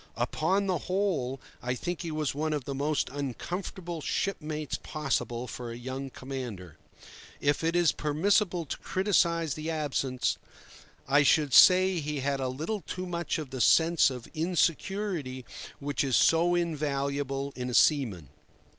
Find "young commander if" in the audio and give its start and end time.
5.77-7.63